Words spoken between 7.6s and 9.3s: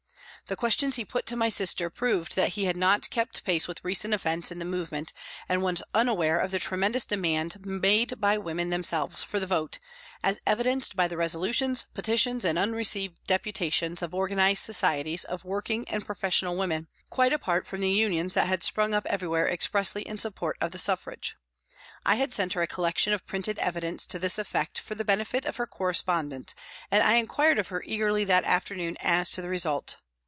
made by women themselves